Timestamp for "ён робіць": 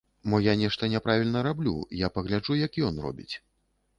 2.87-3.31